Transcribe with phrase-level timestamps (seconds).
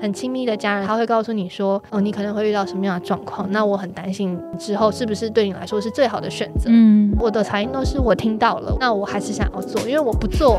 [0.00, 6.70] 很亲密的家人，他会告诉你说，哦，你可能会遇到什么样的状况，那我很担心之后是不是对你来说是最好的选择。
[6.72, 10.58] 嗯，我的才应都是我听到了，那我还是想要做，因为我不做，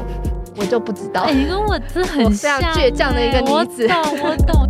[0.57, 1.25] 我就不知道。
[1.31, 3.87] 你跟我真很非常倔强的一个女子。
[3.87, 4.69] 我懂，我懂。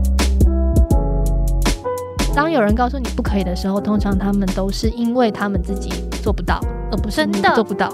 [2.33, 5.91] 当有人告诉你不可以的时候，通常他们都是因为他们自己
[6.23, 7.89] 做不到，而不是你做不到。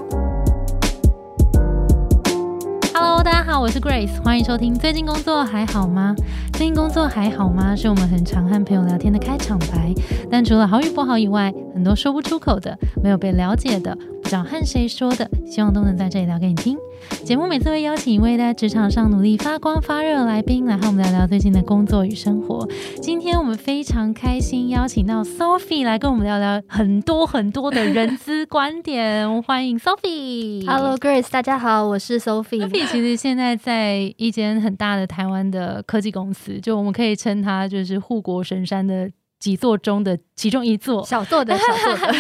[2.94, 4.74] Hello，大家好，我是 Grace，欢迎收听。
[4.74, 6.14] 最近工作还好吗？
[6.52, 7.74] 最近工作还好吗？
[7.74, 9.94] 是我们很常和朋友聊天的开场白。
[10.30, 16.78] 但除了好与不好以外，很多说不出口的，没有被了解的，不知道和谁说的，希望都能在这里聊给你听。
[17.24, 22.68] 节目每次会邀请一位在职场上努力发光发热的来宾，来和我们聊聊最近的工作与生活。
[23.02, 29.42] 今天我们非常开心邀请到 Sophie 来跟我们聊聊很多很多的人资观点。
[29.44, 30.66] 欢迎 Sophie。
[30.66, 32.68] Hello Grace，大家好，我是 Sophie。
[32.68, 39.08] Sophie 其实现现在在一间很大的台湾的科技公司，就我们可以称它就是护国神山的。
[39.40, 42.14] 几座中的其中一座，小座的 小座的，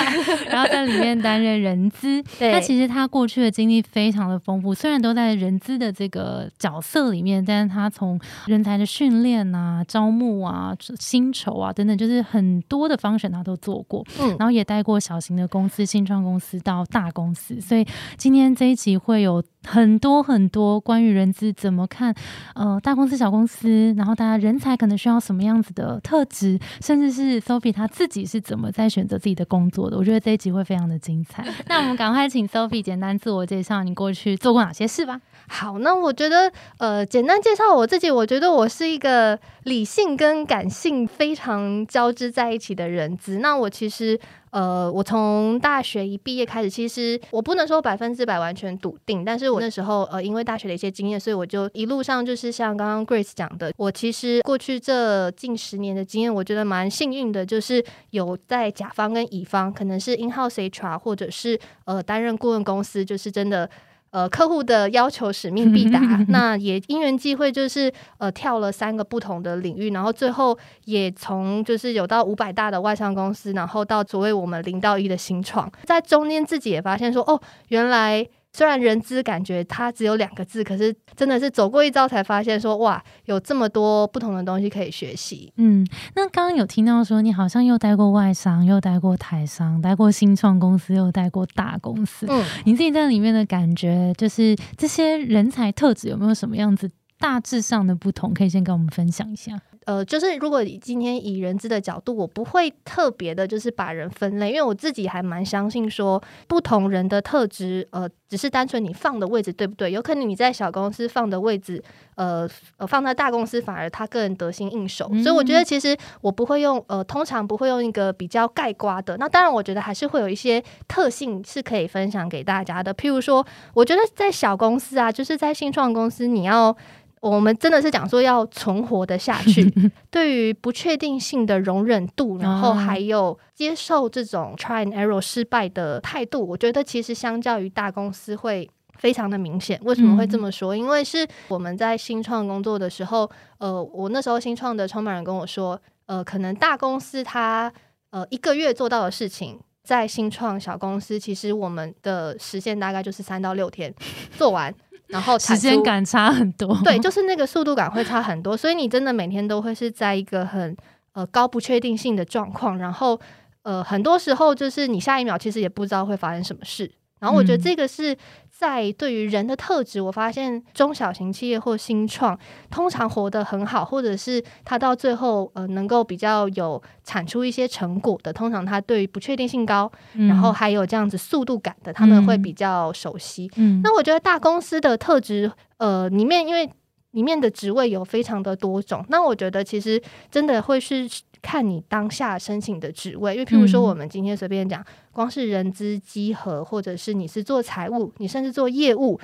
[0.49, 2.23] 然后在里面担任人资。
[2.39, 14.05] 那其实他过去的经历非常的丰富，虽然都在人资的这个角色里面，但是他从人才的训练啊、招募啊、薪酬啊等等，就是很多的方选他都做过。
[14.19, 17.85] 嗯，然后也带过小型的公司、新创公司到大公司，所以
[18.17, 19.43] 今天这一集会有。
[19.67, 22.15] 很多很多关于人资怎么看，
[22.55, 31.45] 呃，大公司、小公司，然后大家人才可能需要什么样子的特质，甚至是 Sophie 她自己是怎么在选择自己的工作的，我觉得这一集会非常的精彩。
[31.67, 35.19] 那我们赶快请 Sophie 简单自我介绍，你过去做过哪些事吧。
[35.47, 43.39] 好，那我觉得，呃，简单介绍我自己，我觉得我是一个理性跟感性非常交织在一起的人子。
[43.39, 44.19] 那我其实。
[44.49, 63.69] 呃，我从大学一毕业开始，其实我不能说百分之百完全笃定，但是我那时候呃，因为大学的一些经验，所以我就一路上就是像刚刚 Grace 讲的，我其实过去这近十年的经验，我觉得蛮幸运的，就是有在甲方跟乙方，可能是 in house HR 或者是呃担任顾问公司，就是真的。
[64.11, 78.27] 呃，客户的要求使命必达， 那也因缘际会，就是呃跳了三个不同的领域，然后最后也从就是有到五百大的外商公司，然后到所谓我们零到一的新创，在中间自己也发现说，哦，原来。
[78.57, 85.53] 虽然人资感觉它只有两个字，可是真的是走过一遭才发现，说哇，有这么多不同的东西可以学习。
[85.57, 85.85] 嗯，
[86.15, 92.25] 那刚刚有听到说，你好像又待过外商，又待过台商，待过新创公司，又待过大公司。
[92.27, 96.89] 嗯，你自己在里面的感觉，就是这些人才特质有没有什么样子
[97.19, 98.33] 大致上的不同？
[98.33, 99.61] 可以先跟我们分享一下。
[99.87, 109.89] 呃，就是如果今天以人资的角度，我不会特别的，就是把人分类，因为我自己还蛮相信说，不同人的特质，呃，只是单纯你放的位置对不对？
[109.89, 111.81] 有可能你在小公司放的位置，
[112.15, 119.15] 呃呃，放在大公司反而他个人得心应手，所以我觉得其实我不会用，呃，通常不会用一个比较盖瓜的。
[119.15, 122.93] 那当然，我觉得还是会有一些特性是可以分享给大家的。
[122.93, 126.75] 譬如说，我觉得在小公司啊，就是在新创公司，你要。
[127.19, 129.67] 我们真的是讲说要存活的下去，
[130.11, 138.69] 对于不确定性的容忍度，然后还有接受这种 try and error 失败的态度，我觉得其实相较于大公司会
[138.99, 139.79] 非常的明显。
[139.83, 140.75] 为什么会这么说？
[140.75, 147.71] 因为是我们在新创工作的时候，呃，我那时候新创的创办人跟我说，呃，可能大公司他
[148.11, 153.93] 呃一个月做到的事情，在新创小公司，其实我们的时限大概就是三到六天
[154.37, 154.73] 做完。
[155.07, 160.75] 然后时间感差很多， 对，就是那个速度感会差很多，所以你真的每天都会是在一个很
[161.13, 163.19] 呃高不确定性的状况，然后
[163.63, 166.91] 呃很多时候就是你下一秒其实也不知道会发生什么事。
[167.19, 168.15] 然后我觉得这个是
[168.57, 172.37] 在对于人的特质，我发现中小型企业或新创
[172.71, 183.47] 通常活得很好，或者是他到最后呃能够比较有产出一些成果的，通常他对于不确定性高，然后还有这样子速度感的，他们会比较熟悉。
[183.83, 186.67] 那我觉得大公司的特质呃里面，因为
[187.11, 190.01] 里面的职位有非常的多种，那我觉得其实
[190.31, 191.07] 真的会是。
[191.47, 199.17] 看你当下申请的职位，因为譬如说，我们今天随便讲，光是人资稽核，或者是你是做财务，你甚至做业务。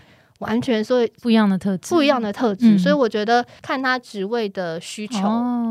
[0.44, 5.20] 完全所以不一样的特质，不一样的特质，所以我觉得看他职位的需求，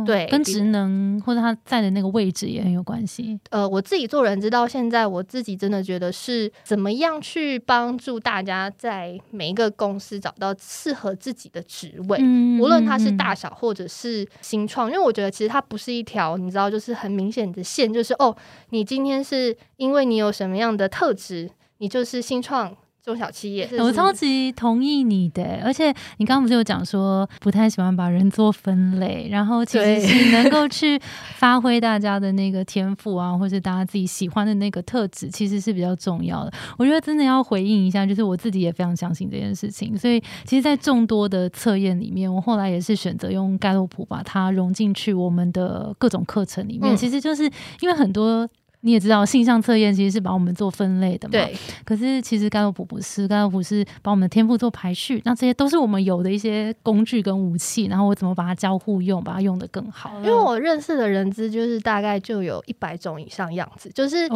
[0.04, 3.38] 对，跟职能或者他在的那个位置也很有关系。
[3.50, 12.18] 呃，我自己做人知道，现在我自己真的觉得是怎么样去帮助大家在每一个公司找到适合自己的职位，
[12.60, 18.34] 无论它是大小或者是新创，因为我觉得其实它不是一条你知道就是很明显的线，就是哦，
[18.70, 22.74] 你今天是因为你有什么样的特质，你就是新创。
[23.04, 25.60] 中小企业，我超级同意你的。
[25.64, 30.96] 而且你刚刚不是有讲说不太喜欢把人做分类，然后其实是能够去
[31.34, 36.52] 发挥大家的那个天赋啊，或者大家自己喜欢的那个特质，其实是比较重要的。
[36.78, 39.98] 我觉得真的要回应一下，就是我自己也非常相信这件事情。
[39.98, 46.96] 所以其实，在众多的测验里面，我后来也是选择用盖洛普把它融进去我们的各种课程里面。
[46.96, 47.50] 其实就是
[47.80, 48.48] 因为很多。
[48.82, 51.32] 你也知道，性向测验其实是把我们做分类的嘛。
[51.32, 51.56] 对。
[51.84, 55.22] 可是其实盖洛普不是，盖洛普是把我们的天赋做排序。
[55.24, 60.12] 那这些都是我们有的一些工具跟武器，然后我怎么把它交互用，把它用的更好。
[60.16, 64.28] 因为我认识的人资就是大概就有一百种以上样子，就是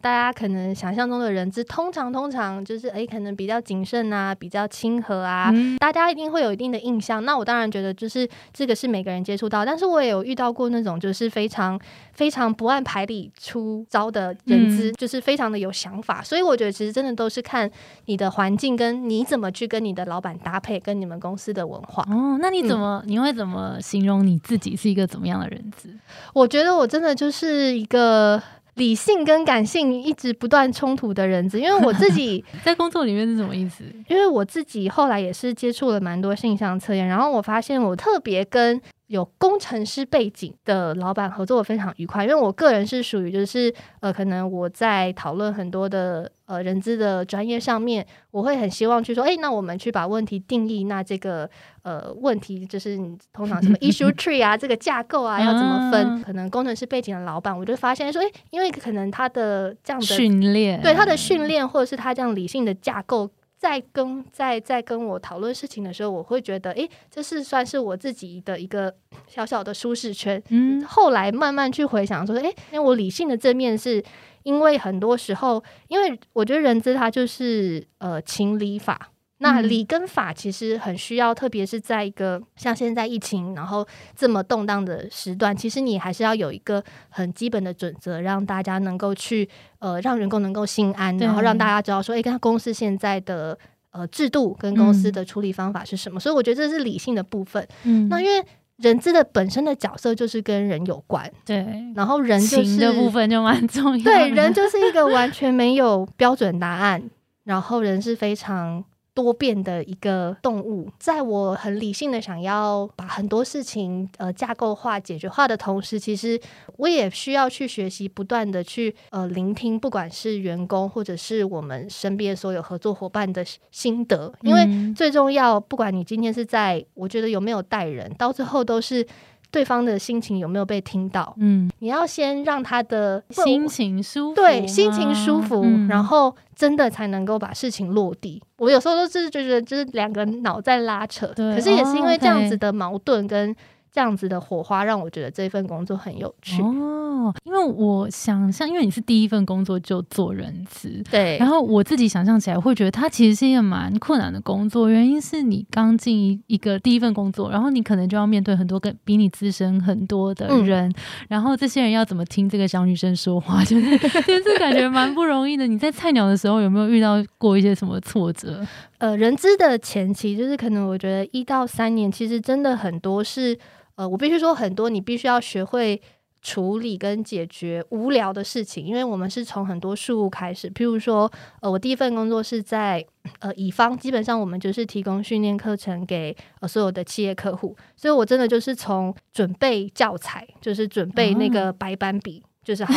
[0.00, 7.24] 大家可能想象中的人资，通常通常就是哎，可能比较谨慎啊，比较亲和啊，大家一定会有一定的印象。
[7.24, 11.80] 那我当然觉得就是这个是每个人接触到，但是我也有遇到过那种就是非常
[12.14, 13.84] 非常不按牌理出。
[13.88, 17.70] 招的人资就是非常的有想法，所以我觉得其实真的都是看
[18.06, 22.02] 你的环境跟你怎么去跟你的老板搭配，跟你们公司的文化。
[22.10, 25.88] 哦，那你怎么你会怎么形容你自己是一个怎么样的人资？
[26.32, 28.42] 我觉得我真的就是一个
[28.74, 33.84] 理性跟感性一直不断冲突的人资，因为我自己 在工作里面是什么意思？
[34.08, 38.80] 因为我自己后来也是接触了蛮多性向测验，然后我发现我特别跟。
[39.08, 51.48] 有工程师背景的老板合作的非常愉快，因为我个人是属于就是呃，可能我在讨论很多的呃人资的专业上面，我会很希望去说，哎，那我们去把问题定义，那这个
[51.82, 56.22] 呃问题就是你通常什么 issue tree 啊，这个架构啊要怎么分？
[56.22, 63.30] 可能工程师背景的老板，我就发现说，哎，因为可能他的这样的训练，对他的训练，或者是他这样理性的架构。
[63.64, 68.94] 在跟在在跟我讨论事情的时候，我会觉得，哎，这是算是我自己的一个
[69.26, 70.42] 小小的舒适圈。
[70.50, 74.04] 嗯，后来慢慢去回想，说，哎，因为我理性的正面是
[74.42, 79.08] 因为很多时候，因为我觉得人资它就是呃情理法。
[79.44, 83.86] 那理跟法其实很需要，特别是在一个像现在疫情，然后
[84.16, 89.46] 这么动荡的时段，其实你还是要有一个很基本的准则，让大家能够去
[89.80, 93.58] 呃，让员工能够心安，然后让大家知道说，哎，跟他公司现在的
[93.90, 96.18] 呃制度跟公司的处理方法是什么。
[96.18, 97.68] 所以我觉得这是理性的部分。
[97.82, 98.42] 嗯，那因为
[98.78, 104.04] 人资的本身的角色就是跟人有关，对，然后人就是的部分就蛮重要。
[104.04, 107.02] 对，人就是一个完全没有标准答案，
[107.44, 108.82] 然后人是非常。
[109.14, 116.38] 多变的一个动物，在我很理性的想要把很多事情呃架构化、解决化的同时，其实
[116.76, 129.06] 我也需要去学习，不断的去呃聆听，不管是员工或者是我们身边所有合作伙伴的心得，因为最重要，不管你今天是在，我觉得有没有带人，到最后都是。
[129.54, 131.32] 对方的心情有没有被听到？
[131.38, 138.42] 嗯，你要先让他的心情舒服，对，心情舒服，然后真的才能够把事情落地。
[138.58, 143.54] 我有时候都是觉得，就是两个脑在拉扯，可是也是因为这样子的矛盾跟。
[143.94, 160.92] 这样子的火花让我觉得这份工作很有趣哦，因为我想象，因为你是第一份工作就做人资，对，然后我自己想象起来会觉得它其实是一个蛮困难的工作，原因是你刚进一一个第一份工作，然后你可能就要面对很多跟比你资深很多的人，
[161.28, 165.68] 然后这些人要怎么听这个小女生说话， 就是就是感觉蛮不容易的。
[165.68, 168.66] 你在菜鸟的时候有没有遇到过一些什么挫折？
[168.98, 173.56] 呃，人资的前期就是可能我觉得一到三年，其实真的很多是。
[173.96, 176.00] 呃，我必须说很多，你必须要学会
[176.42, 180.68] 处理跟解决无聊的事情，因为我们是从很多事物开始。
[180.70, 183.04] 譬如说，呃，我第一份工作是在
[183.38, 192.42] 呃乙方，基本上我们就是提供训练课程给呃所有的企业客户，所以我真的就是从准备教材，就是准备那个白板笔。
[192.64, 192.92] 就是好，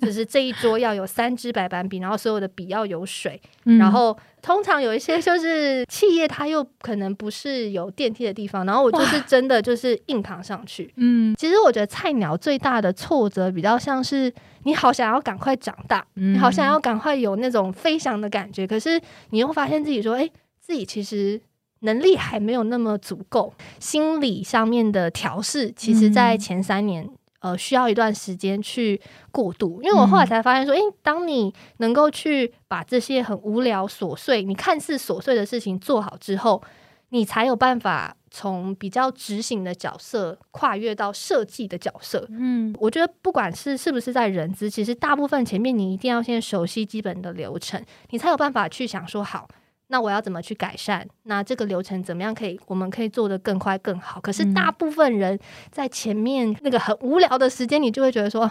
[0.00, 3.40] 就是这一桌要有三支白板笔，然后所有的笔要有水，
[3.78, 10.92] 然后通常有一些就是企业，它又可能不是有电梯的地方，然后我就是真的就是硬扛上去。
[10.96, 14.32] 嗯，其实我觉得菜鸟最大的挫折比较像是
[14.62, 21.40] 你好想要赶快长大，你好想要赶快有那种飞翔的感觉，可是你又发现自己说，哎，自己其实
[21.80, 27.08] 能力还没有那么足够，心理上面的调试，其实在前三年。
[27.40, 36.62] 呃，需要一段时间去过渡，因为我后来才发现说，诶，当你能够去把这些很无聊、琐碎、你看似琐碎的事情做好之后，
[37.10, 42.26] 你才有办法从比较执行的角色跨越到设计的角色。
[42.30, 49.48] 嗯，我觉得不管是是不是在人资，其实大部分前面你一定要先熟悉基本的流程，你才有办法去想说，好，
[49.88, 51.06] 那我要怎么去改善？
[51.24, 54.20] 那这个流程怎么样可以，我们可以做得更快更好？
[54.20, 55.38] 可是大部分人
[55.70, 58.50] 在前面那个很无聊的时间，你就会觉得说，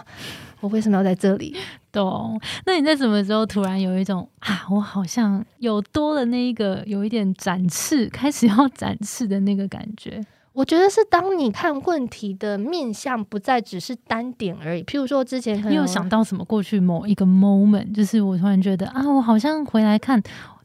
[0.60, 1.56] 我为什么要在这里？
[1.92, 2.40] 懂？
[2.66, 10.20] 那你在什么时候突然有一种啊，我好像有多了那一个有一点展翅，开始要展翅的那个感觉？
[10.52, 14.82] 我觉得是当你看问题的面向不再只是单点而已。
[14.82, 20.20] 譬如说，之前可能有想到什么过去某一个 moment，就是我突然觉得啊，我好像回来看。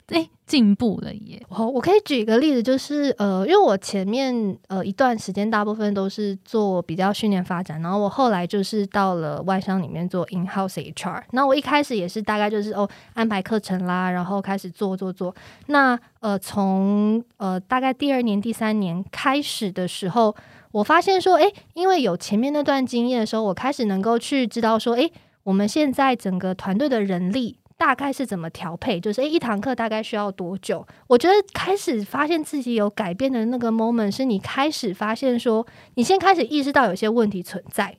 [0.08, 1.42] 哎，进步了耶！
[1.50, 11.24] 我我可以举一个例子，就是呃，因为我前面呃一段时间大部分都是做比较训练发展，然后我后来就是到了外商里面做 in house HR。
[11.32, 15.34] 那我一开始也是大概就是哦安排课程啦，然后开始做做做。
[15.68, 20.36] 那呃从呃大概第二年、第三年开始的时候，
[20.72, 25.10] 我发现说，哎，因为有前面那段经验的时候，我开始能够去知道说，哎，
[25.44, 27.58] 我们现在整个团队的人力。
[27.78, 29.00] 大概是怎么调配？
[29.00, 30.86] 就是诶，一堂课大概需要多久？
[31.08, 35.66] 我觉得开始发现自己有改变的那个 moment，是你开始发现说，
[35.96, 37.98] 你先开始意识到有些问题存在，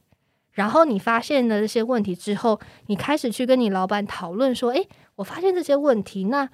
[0.53, 6.49] 然后你发现了这些问题之后，你开始去跟你老板讨论说，诶，我发现这些问题，那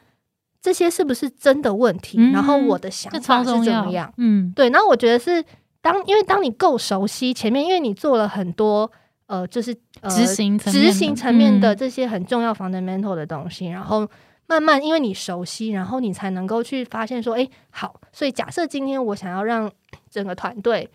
[0.60, 2.18] 这些是不是真的问题？
[2.32, 4.12] 然后我的想法是怎么样？
[4.16, 4.70] 嗯，对。
[4.70, 5.44] 然后我觉得是
[5.80, 8.90] 当，因为当你够熟悉前面，因为你做了很多。
[9.30, 9.72] 呃，就是
[10.08, 14.04] 执行执行层面的这些很重要 fundamental 的东西，然后
[14.48, 19.70] 慢慢因为你熟悉，然后你才能够去发现说，哎，好，所以假设今天我想要让
[20.10, 20.90] 整个团队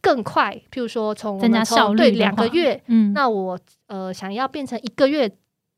[0.00, 5.30] 更快，譬如说从增加效率两个月，嗯，那我呃想要变成一个月，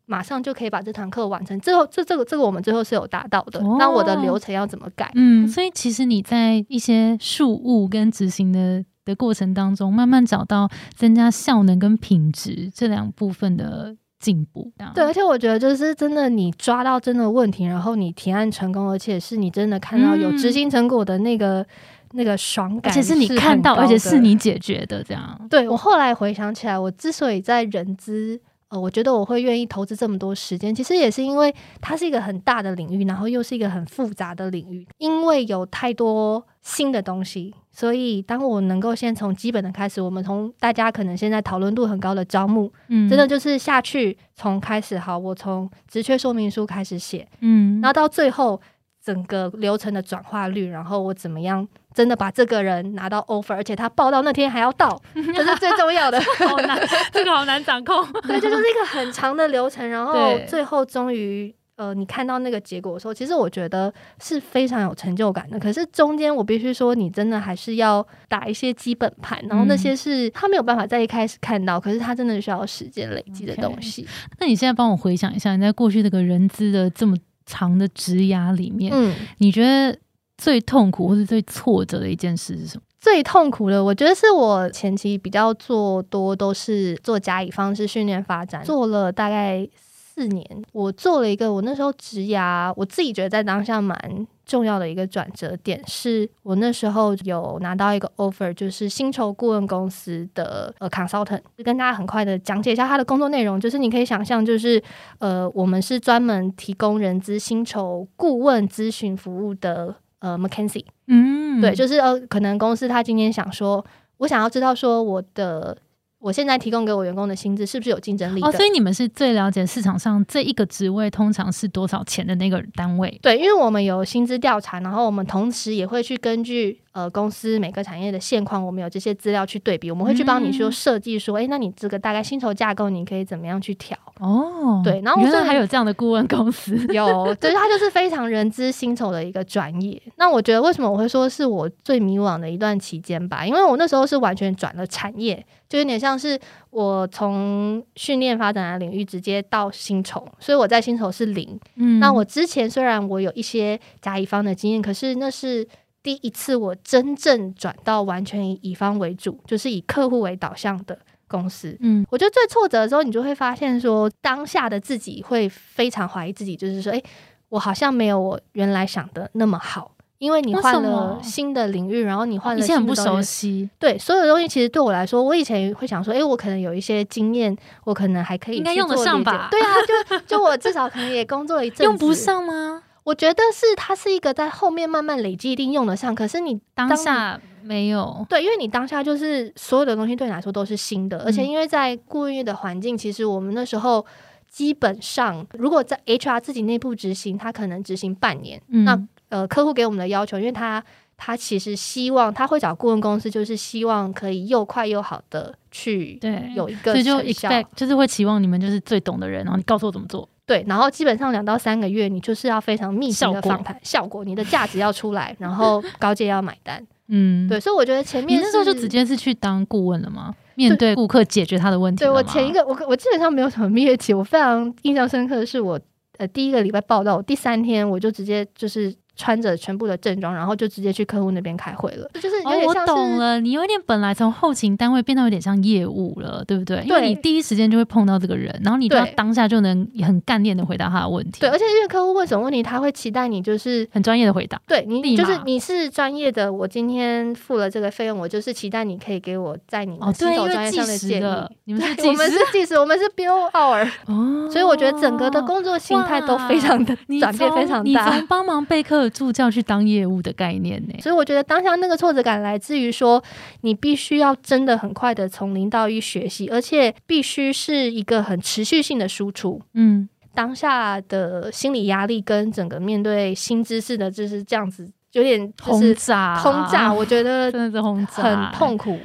[0.07, 1.59] 马上就可以把这堂课完成。
[1.59, 3.61] 最后，这这个这个我们最后是有达到的。
[3.81, 5.11] 那我的流程要怎么改？
[5.17, 8.85] 嗯，所以其实你在一些事务跟执行的。
[9.05, 14.73] 的过程当中，慢慢找到增加效能跟品质这两部分的进步。
[14.95, 21.67] 对，而且我觉得就是真的，你抓到真的问题，然后你提案成功，而且是你真的看到有执行成果的那个
[22.13, 25.41] 那个爽感，而且是你看到，而且是你解决的这样。
[25.51, 28.41] 对我后来回想起来，我之所以在人资。
[28.75, 48.61] 呃，我觉得我会愿意投资这么多时间，其实也是因为它是一个很大的领域，然后又是一个很复杂的领域，因为有太多新的东西，所以当我能够先从基本的开始，我们从大家可能现在讨论度很高的招募，嗯，真的就是下去从开始，好，我从职缺说明书开始写，嗯，然后到最后。
[49.05, 56.21] 整个流程的转化率，然后我怎么样真的把这个人拿到 offer，而且他报到那天还要到， 这是最重要的。
[56.49, 56.79] 好难，
[57.13, 58.05] 这个好难掌控。
[58.27, 65.59] 对，这就是一个很长的流程，然后最后终于呃，你看到那个结果的时候，其实我觉得是非常有成就感的。
[65.59, 74.07] 可是中间我必须说，你真的还是要打一些基本盘，然后那些是他没有办法在一开始看到，可是他真的需要时间累积的东西。
[74.41, 77.17] 那你现在帮我回想一下，你在过去这个人资的这么。
[77.47, 79.95] 长的职涯里面，嗯，你觉得
[80.37, 82.83] 最痛苦或者最挫折的一件事是什么？
[83.01, 90.47] 最痛苦的，我觉得是我前期比较做多都是做甲乙方式训练发展，做了大概四年。
[90.73, 94.27] 我做了一个，我那时候职涯，我自己觉得在当下蛮。
[94.47, 103.59] 重要的一个转折点是我那时候有拿到一个 offer，就是薪酬顾问公司的呃 consultant，跟大家很快的讲解一下他的工作内容。
[103.59, 104.83] 就是你可以想象，就是
[105.19, 110.87] 呃，我们是专门提供人资薪酬顾问咨询服务的呃，McKenzie，。
[111.09, 113.85] 嗯，对，就是呃，可能公司他今天想说，
[114.17, 115.77] 我想要知道说我的。
[116.21, 118.41] 我现在提供给我员工的薪资是不是有竞争力？
[118.41, 123.19] 哦，所以你们是最了解市场上这一个职位通常是多少钱的那个单位？
[123.21, 126.81] 对，因为我们有薪资调查，然后我们同时也会去根据。
[126.95, 133.99] 呃，公司每个产业的现况，我们有这些资料去对比，我们会去帮你说设计，说，哎，那你这个大概薪酬架构，你可以怎么样去调？
[134.21, 140.01] 哦，对，然后原来还有这样的顾问公司， 有，对，他就是非常人资薪酬的一个专业。
[140.19, 143.45] 那我觉得为什么我会说是我最迷惘的一段期间吧？
[143.45, 146.39] 因为我那时候是完全转了产业，就有点像是
[146.71, 151.59] 我从训练发展的领域直接到薪酬，所以我在薪酬是零。
[151.75, 155.67] 嗯，那我之前虽然我有一些甲乙方的经验，可是那是。
[156.05, 160.97] 第一次我真正转到完全以乙方为主，就是以客户为导向的
[161.27, 161.75] 公司。
[161.81, 167.03] 嗯，我觉得最挫折的时候，你就会发现说，当下的自己会非常怀疑自己，就是说，哎，
[167.49, 173.71] 我好像没有我原来想的那么好，因为你换了新的领域，然后你换了，以前很不熟悉。
[173.79, 179.49] 对，所有东西其实对我来说，我以前会想说，哎，我可能有一些经验，我可能还可以应该用得上吧？
[179.51, 179.73] 对啊，
[180.07, 182.83] 就就我至少可能也工作了一阵， 用不上吗？
[183.05, 194.05] 我觉得是它是一个在后面慢慢累积一定用得上，可是你当下没有对，因为你当下就是所有的东西对你来说都是新的，而且因为在顾问业的环境，其实我们那时候
[194.49, 198.61] 基本上如果在 HR 自己内部执行，他可能执行半年。
[198.69, 200.83] 那呃，客户给我们的要求，因为他
[201.17, 210.29] 他其实希望他会找顾问公司，就是希望可以又快又好的去对有一个所以就 expect 就是会期望你们就是最懂的人，然后你告诉我怎么做。
[210.47, 216.87] 对，然后基本上两到三个月，你就是要非常密集的访谈，效果你的价值要出来，然后 高阶要买单。
[217.09, 220.35] 嗯，对，所以我觉得前你面那时候就直接是去当顾问了吗？
[220.55, 222.09] 面对顾客解决他的问题对。
[222.09, 225.79] 我前一个我我基本上没有什么蜜月期，我非常印象深刻的是我
[226.19, 236.79] 呃第一个礼拜报道，我第三天我就直接就是穿着全部的正装，然后就直接去客户那边开会了，就是有点像是、懂了，你有点本来从后勤单位变到有点像业务了，对不对？
[236.85, 244.61] 因为对你第一时间就会碰到这个人，然后你就要当下就能很干练的回答他的问题，对，而且因为客户问什么问题，他会期待你就是很专业的回答。
[244.67, 258.27] 对你立就是你是专业的，我今天付了这个费用，我就是期待你可以给我在你哦，们对，新手专业因为的建的议。，你们是对我们是计时，我们是 bill hour，哦，所以我觉得整个的工作心态都非常的转变非常大从。
[258.27, 260.95] 帮忙备课助教去当业务的概念呢？
[261.01, 263.23] 所以我觉得当下那个挫折感来自于说，
[263.63, 269.61] 你必须要真的很快的从零到一学习，而且必须是一个很持续性的输出。
[269.75, 278.99] 嗯，当下的心理压力跟整个面对新知识的，就是这样子，有点轰炸，轰炸，我觉得 真的是轰炸，很痛苦。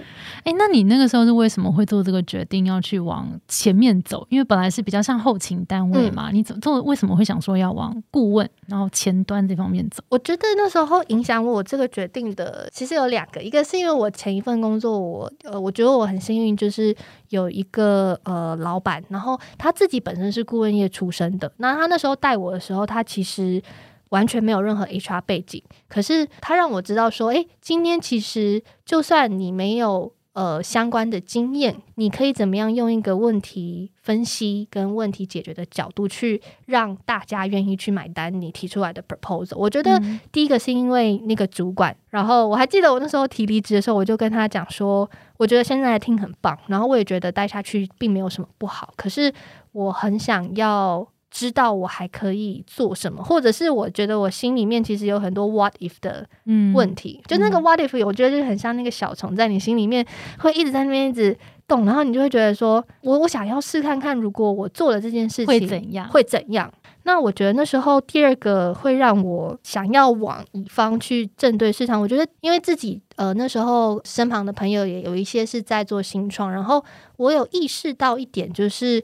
[0.46, 4.26] 哎、那你那个时候是为什么会做这个决定，要去往前面走？
[4.30, 6.82] 因为本来是比较像后勤单位嘛，你怎么做？
[6.82, 10.02] 为什么会想说要往顾问，然后前端这方面走？
[10.10, 16.96] 我觉得那时候影响我这个决定的，其实有两个，一个是因为我前一份工作我，呃，我觉得我很幸运，就是
[17.30, 23.62] 有一个呃老板，然后他自己本身是顾问业出身的，那他那时候带我的时候，他其实
[24.10, 30.14] 完全没有任何 HR 背景，可是他让我知道说，诶，今天其实就算你没有。
[30.34, 39.58] 呃，相关的经验，你可以怎么样用一个问题分析跟问题解决的角度去让大家愿意去买单你提出来的 proposal？
[39.58, 49.34] 我觉得嗯第一个是因为那个主管，然后我还记得我那时候提离职的时候，我就跟他讲说，我觉得现在听很棒，然后我也觉得待下去并没有什么不好，可是
[49.74, 60.06] 我很想要知道我还可以做什么，或者是我觉得我心里面其实有很多 what if 的嗯问题，就那个 what if，我觉得就很像那个小虫在你心里面
[60.40, 66.10] 会一直在那边一直动，然后你就会觉得说，我我想要试看看，如果我做了这件事情会怎样？
[66.10, 66.72] 会怎样？
[67.04, 76.84] 那我觉得那时候第二个会让我想要往乙方去正对市场，我觉得因为自己呃那时候身旁的朋友也有一些是在做新创，然后
[77.18, 79.04] 我有意识到一点就是。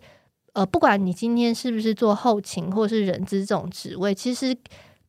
[0.55, 4.55] 呃，不管你今天是不是做后勤或是人资这种职位，其实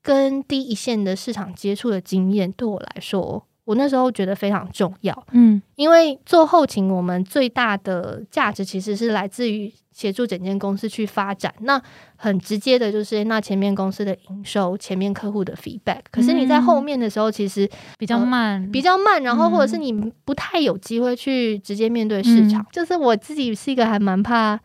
[0.03, 5.27] 跟第一线的市场接触的经验，对我来说，我那时候觉得非常重要。
[5.31, 11.55] 嗯因为做后勤，我们最大的价值其实是来自于协助整间公司去发展。
[11.61, 11.81] 那
[12.17, 16.01] 很直接的就是，那前面公司的营收、前面客户的 feedback。
[16.11, 19.93] 可是你在后面的时候，其实比较慢，比较慢，然后嗯或者是你
[20.25, 22.63] 不太有机会去直接面对市场。
[22.63, 24.59] 嗯就是我自己是一个还蛮怕。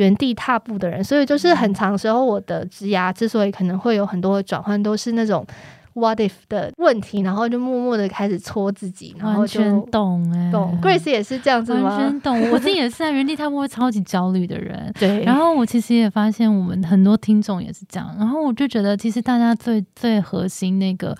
[0.00, 5.46] 原地踏步的人，所以就是很长时候，我的职涯之所以可能会有很多的转换，都是那种
[5.92, 10.78] what if 的问题，然后就默默的开始搓自己，然后就完全懂哎、懂。
[10.80, 11.98] Grace 也是这样子完吗？
[11.98, 14.90] 全懂，我自己也是在原地踏步会超级焦虑的人。
[14.98, 18.08] 对，然后我其实也发现，我们很多听众也是这样。
[18.18, 21.14] 然后我就觉得，其实大家最最核心那个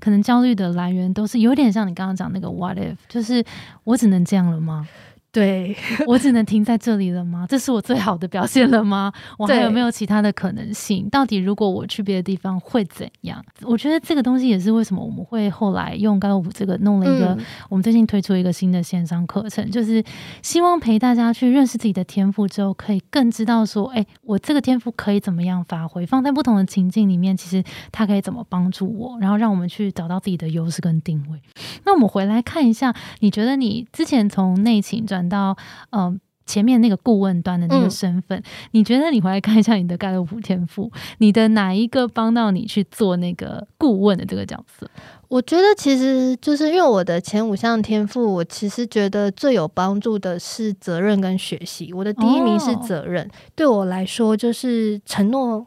[0.00, 3.44] 可能焦虑的来源，都是有点像你刚刚讲那个 “what if”，就是
[3.84, 4.88] 我只能这样了吗？
[5.34, 7.44] 对 我只能停在这里了吗？
[7.48, 9.12] 这是我最好的表现了吗？
[9.36, 11.08] 我还有没有其他的可能性？
[11.10, 13.44] 到底如果我去别的地方会怎样？
[13.62, 20.02] 我觉得这个东西也是为什么我们会后来用高五这个弄了一个，嗯我们最近推出一个新的线上课程，就是
[20.40, 31.40] 希望陪大家去认识自己的天赋之后，可以更知道说，哎、我这个天赋可以怎么样发挥，放在不同的情境里面，其实它可以怎么帮助我，然后让我们去找到自己的优势跟定位。
[31.84, 35.56] 那我们回来看一下，你觉得你之前从内勤转到
[35.90, 36.14] 呃
[36.46, 44.88] 前面那个顾问端的那个嗯身份，你觉得你回来看一下你的盖洛普天赋，你的哪一个帮到你去做那个顾问的这个角色？
[45.28, 51.92] 我觉得其实就是因为我的前五项天赋，我其实觉得最有帮助的是责任跟学习。
[51.94, 55.66] 我的第一名是哦责任，对我来说就是承诺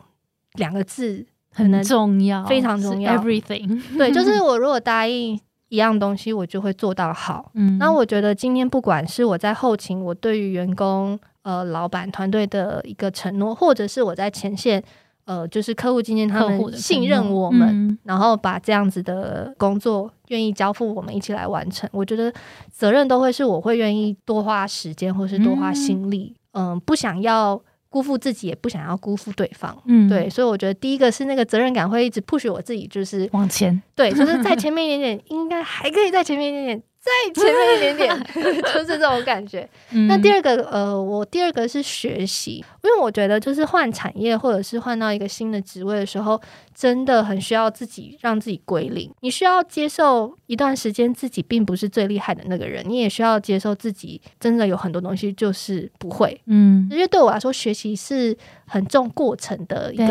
[0.53, 3.81] 两个字很重要，非常重要，everything。
[3.97, 5.37] 对，就是 我如果答应
[5.69, 7.51] 一样东西，我就会做到好。
[7.53, 7.77] 嗯。
[7.77, 14.83] 那我觉得今天不管是我在后勤，我对于员工、呃老板团队的一个承诺，或者是我在前线，
[15.25, 17.97] 呃，就是客户今天他们信任我们，嗯。
[18.03, 22.33] 然后把这样子的工作愿意交付我们一起来完成，我觉得
[22.71, 29.75] 责任都会是我会愿意多花时间或是多花心力，嗯、不想要辜负自己，也不想要辜负对方。
[29.85, 33.81] 嗯，对，所以我觉得第一个是那个责任感会一直 push 我自己，就是往前。
[33.95, 36.83] 对，就是在 前面一点点，应该还可以在前面一点点。
[36.99, 38.23] 再前面一点点
[38.73, 39.65] 就是这种感觉。
[40.09, 46.41] 那第二个，呃，我第二个是学习，因为我觉得就是换产业或者是换到一个新的职位的时候，
[46.77, 49.09] 真的很需要自己让自己归零。
[49.21, 56.39] 你需要接受一段时间自己并不是最厉害的那个人，你也需要接受自己真的有很多东西就是不会。
[56.45, 58.37] 嗯，因为对我来说，学习是。
[58.69, 60.05] 很重过程的一个，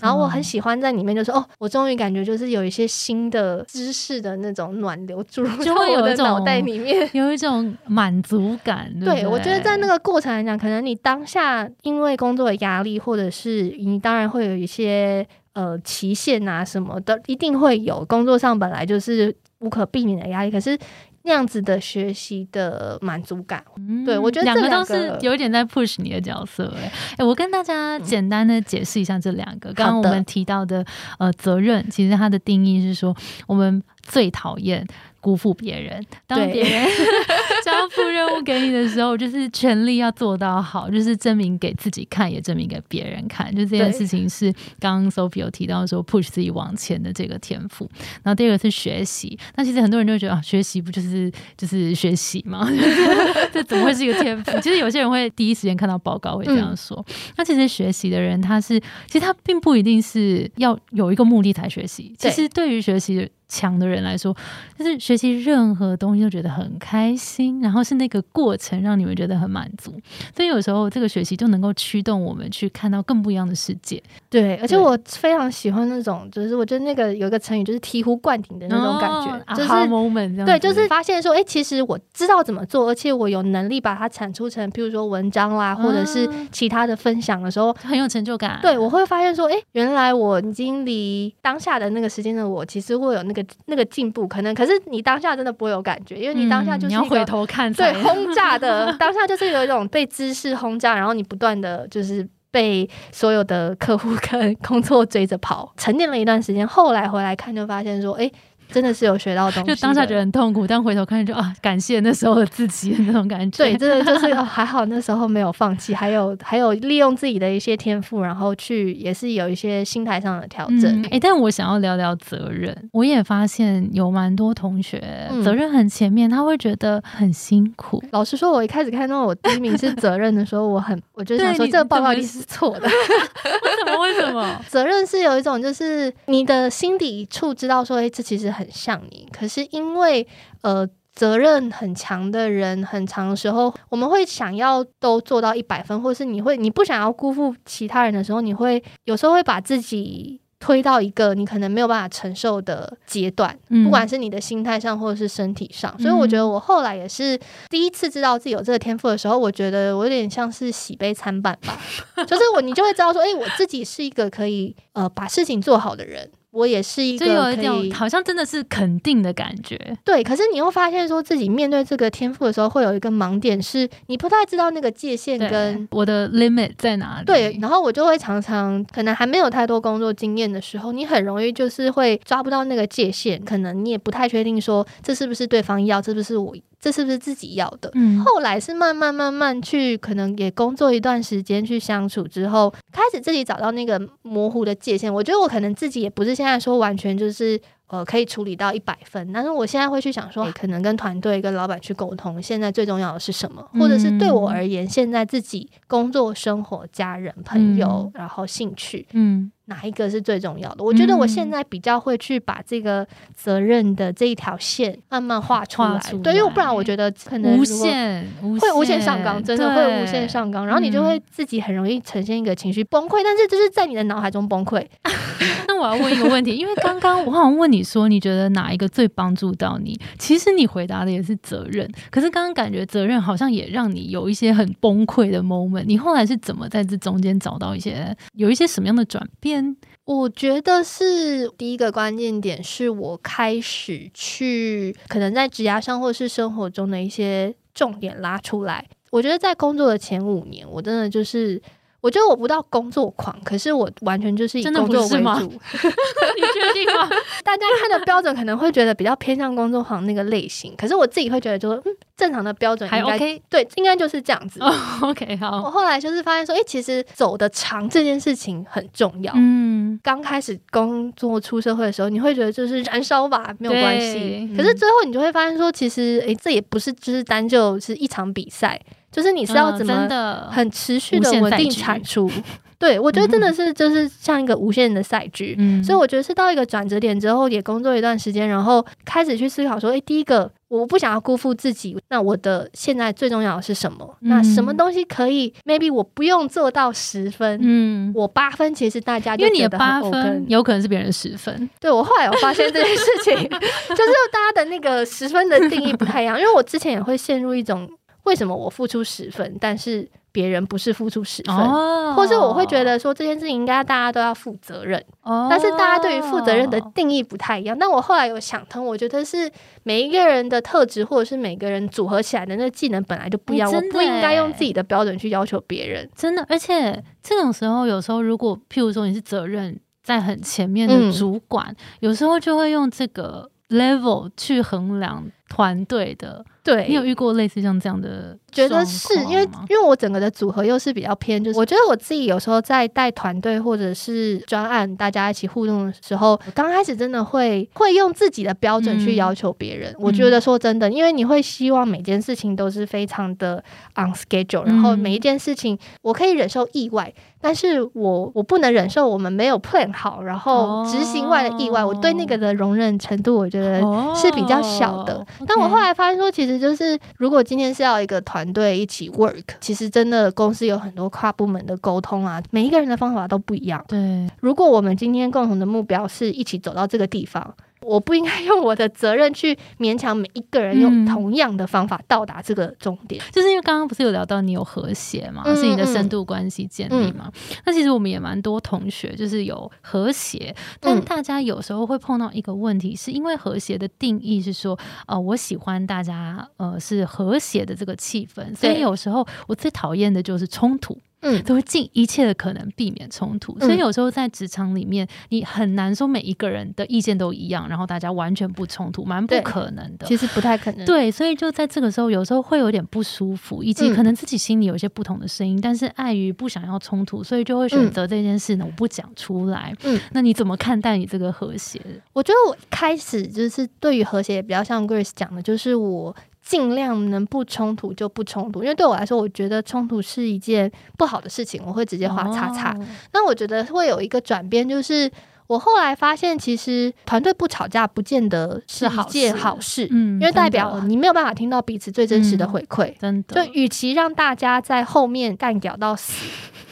[0.00, 8.90] 然后我很喜欢在里面，就是哦，我终于感觉就是有一些新的知识的那种暖流注入到我的脑袋里面， 有一种满足感。
[8.98, 15.28] 对，我觉得在那个过程来讲，可能你当下因为工作的压力，或者是你当然会有一些
[15.58, 20.78] 呃期限啊什么的，一定会有工作上本来就是无可避免的压力，可是。
[21.22, 26.72] 那样子的学习的满足感，嗯对我觉得两个都是有一点在 push 你的角色。
[26.78, 29.70] 哎，哎，我跟大家简单的解释一下这两个。
[29.74, 30.82] 刚刚我们提到的
[31.18, 33.14] 呃责任，其实它的定义是说，
[33.46, 34.86] 我们最讨厌。
[35.20, 36.88] 辜负别人，当别人
[37.64, 43.54] 交付任务给你的时候，就是全力要做到好，就是证明给自己看，也证明给别人看。
[43.54, 47.90] 就这件事情是刚刚 Sophie 有提到说 push 自己往前的这个天赋。
[48.22, 52.68] 然后第二个是学习，那其实很多人就会觉得啊，学习不就是就是学习吗？
[53.52, 54.58] 这怎么会是一个天赋？
[54.60, 57.04] 其实有些人会第一时间看到报告会这样说。
[57.36, 62.14] 那其实学习的人，他是其实他并不一定是要有一个目的才学习。
[62.16, 63.28] 其实对于学习。
[63.48, 64.36] 强的人来说，
[64.78, 69.90] 就是学习任何东西都觉得很开心，然后是那个过程让你们觉得很满足，
[70.36, 74.02] 所以有时候这个学习就能够驱动我们去看到更不一样的世界。
[74.28, 88.58] 对，而且我非常喜欢那种，就是我觉得那个有一个成语就是醍醐灌顶的那种感觉，就是 moment，对，就是发现说，哎，其实我知道怎么做，而且我有能力把它产出成，譬如说文章啦，或者是其他的分享的时候，很有成就感。
[88.60, 93.37] 对，我会发现说，哎，原来我已经离当下的那个时间的我，其实会有那个。
[93.66, 108.30] 那个进步可能，可是你当下真的不会有感觉，因为你当下就是要回头看，对轰炸的 当下就是有一种被知识轰炸，然后你不断的就是被所有的客户跟 工作追着跑，沉淀了一段时间，后来回来看就发现说，哎。
[108.72, 113.64] 真的是有学到东西，就当下觉得很痛苦，但回头看就啊，感谢那时候的自己那种感觉。
[113.64, 121.04] 对，真的就是 还好那时候没有放弃，还有还有利用自己的一些天赋，然后去也是有一些心态上的调整。
[121.10, 125.02] 哎，但我想要聊聊责任，我也发现有蛮多同学
[125.42, 128.02] 责任很前面，他会觉得很辛苦。
[128.10, 132.86] 老实说，我一开始看到我第一名是责任的时候，我很我就想说这个报告一定是错的。
[132.88, 133.98] 为什么？
[134.00, 134.60] 为什么？
[134.68, 138.52] 责任是有一种就是你的心底处知道说，哎，这其实。
[138.58, 140.26] 很像你，可是因为
[140.62, 155.96] 呃责任很强的人，很长的时候，我们会想要都做到一百分，或是你会你不想要辜负其他人的时候，你会有时候会把自己推到一个你可能没有办法承受的阶段，不管是你的心态上或者是身体上。
[156.00, 161.78] 所以我觉得我后来也是第一次知道自己有这个天赋的时候，我觉得我有点像是喜悲参半吧，
[162.26, 166.28] 就是我你就会知道说，哎，我自己是一个可以呃把事情做好的人。
[166.50, 169.78] 我也是一个可以，好像真的是肯定的感觉。
[170.04, 177.26] 对，可是你又发现说自己面对这个天赋的时候，会有一个盲点，是你不太知道那个界限跟我的 limit 在哪里。
[177.26, 186.56] 对，然后我就会常常可能还没有太多工作经验的时候，你很容易就是会抓不到那个界限，可能你也不太确定说这是不是对方要，这是不是我。
[186.80, 187.90] 这是不是自己要的？
[187.94, 195.12] 嗯，后来是慢慢慢慢去，可能也工作一段时间去相处之后，开始自己找到那个模糊的界限。
[195.12, 203.62] 我觉得我可能自己也不是现在说完全就是呃可以处理到一百分，但是我现在会去想说，可能跟团队跟老板去沟通，现在最重要的是什么？
[203.74, 209.50] 或者是对我而言，现在自己工作、生活、家人、朋友，然后兴趣，嗯。
[209.70, 210.82] 哪一个是最重要的？
[210.82, 218.26] 我觉得我现在比较会去把这个责任的这一条线慢慢画出来，对，因为不然我觉得可能无限
[218.58, 224.82] 会无限上纲，真的会无限上纲，然后你就会自己很容易呈现一个情绪崩溃，但是就是在你的脑海中崩溃。
[225.68, 229.96] 那我要问一个问题，因为刚刚我好像问你你说，你觉得哪一个最帮助到你？
[230.18, 235.84] 其实你回答的也是责任，可是刚刚感觉责任好像也让你有一些很崩溃的 moment。
[235.84, 239.76] 你后来是怎么在这中间找到一些有一些什么样的转变？
[240.04, 248.84] 我觉得是第一个关键点，是我开始去可能在职涯上或是生活中的一些重点拉出来。
[249.10, 251.60] 我觉得在工作的前五年，我真的就是
[252.00, 255.16] 我觉得我不到工作狂，可是我完全就是以工作为主。
[256.36, 257.08] 你确定吗？
[257.42, 264.60] 大家看的标准可能会觉得比较偏向工作狂那个类型，可是我自己会觉得，就是嗯，正常的标准还 OK，对，应该就是这样子。
[265.02, 265.62] OK，好。
[265.64, 269.32] 我后来就是发现说，哎，其实走的长这件事情很重要。
[269.34, 274.48] 嗯，刚开始工作出社会的时候，你会觉得就是燃烧吧，没有关系。
[274.56, 278.80] 可是最后你就会发现说，其实哎，这也不是就是单就是一场比赛。
[279.10, 280.08] 就是你是要怎么
[280.50, 282.30] 很持续的稳定产出？
[282.78, 285.56] 对我觉得真的是就是像一个无限的赛局。
[285.82, 294.16] 所以我觉得是到一个转折点之后，也工作一段时间，然后开始去思考说：哎，第一个我不想要辜负自己，那我的现在最重要的是什么？
[294.20, 301.68] 那什么东西可以？maybe 我不用做到十分，嗯，我八分其实大家因为你的八分有可能是别人十分。
[301.80, 306.38] 对我后来有发现这件事情， 就是大家的那个十分的定义不太一样。
[306.38, 307.90] 因为我之前也会陷入一种。
[308.28, 312.14] 为什么我付出十分，但是别人不是付出十分？
[312.14, 317.76] 或是我会觉得说这件事情应该大家都要负责任，但是大家对于负责任的定义不太一样。
[317.78, 319.50] 但我后来有想通，我觉得是
[319.82, 326.08] 每一个人的特质，或者是每个人组合起来的那技能本来就不一样，我不应该用自己的标准去要求别人。
[326.14, 336.44] 真的，而且这种时候，有时候如果譬如说你是责任在很前面的主管，有时候就会用这个 level 去衡量团队的。
[336.64, 338.36] 对你有遇过类似像这样的？
[338.52, 349.94] 觉得是因为因为我整个的组合又是比较偏，就是我觉得我自己有时候在带团队或者是专案，大家一起互动的时候，刚开始真的会会用自己的标准去要求别人。
[349.98, 353.64] 我觉得说真的，因为你会希望每件事情都是非常的
[353.96, 361.82] on schedule，然后每一件事情我可以忍受意外，但是我我不能忍受我们没有 plan 好，然后执行外的意外。
[361.82, 363.80] 我对那个的容忍程度，我觉得
[364.14, 365.26] 是比较小的。
[365.46, 366.58] 但我后来发现说，其实。
[366.58, 373.84] 就是如果今天是要一个团队一起 work，其实真的公司有很多跨部门的沟通啊，每一个人的方法都不一样。
[373.86, 377.54] 对，如果我们今天共同的目标是一起走到这个地方。
[377.88, 387.32] 我不应该用我的责任去勉强每一个人用同样的方法到达这个终点，就是因为刚刚不是有聊到你有和谐嘛，是你的深度关系建立嘛？
[387.64, 400.98] 那其实我们也蛮多同学就是有和谐，但大家有时候会碰到一个问题，是因为和谐的定义是说，呃，我喜欢大家呃是和谐的这个气氛，所以有时候我最讨厌的就是冲突。
[401.20, 410.06] 嗯，都会尽一切的可能避免冲突，所以有时候在职场里面，你很难说每一个人的意见都一样，然后大家完全不冲突，蛮不可能的。
[410.06, 410.86] 其实不太可能。
[410.86, 419.74] 对，所以就在这个时候，有时候会有点不舒服，以及可能自己心里有一些不同的声音，但是碍于不想要冲突，所以就会选择这件事呢，我不讲出来。
[419.82, 421.80] 嗯，那你怎么看待你这个和谐？
[422.12, 426.14] 我觉得我开始就是对于和谐也比较像 Grace 讲的，就是我。
[426.48, 432.74] 尽量能不冲突就不冲突，因为对我来说，我觉得冲突是一件不好的事情，我会直接画叉叉。
[433.12, 435.10] 那我觉得会有一个转变，就是
[435.46, 443.44] 我后来发现，其实团队不吵架不见得是一件好事，嗯，因为代表你没有办法听到彼此最真实的回馈，真的。
[443.44, 446.24] 就与其让大家在后面干屌到死。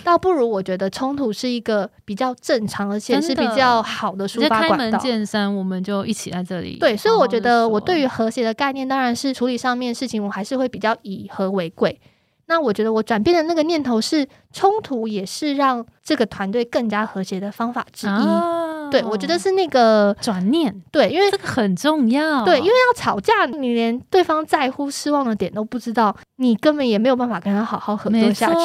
[0.07, 4.97] 倒不如我觉得冲突是一个比较正常而且是比较好的抒发管道。
[5.01, 6.77] 见山，我们就一起在这里。
[6.79, 12.01] 对，所以我觉得我对于和谐的概念，当然是处理上面事情，我还是会比较以和为贵。
[12.47, 18.91] 那我觉得我转变的那个念头是，冲突也是让这个团队更加和谐的方法之一。
[18.93, 20.73] 对，我觉得是那个转念。
[20.93, 22.45] 对，因为这个很重要。
[22.45, 28.57] 对，因为要吵架，你连对方在乎、失望的点都不知道，你根本也没有办法跟他好好合作下去。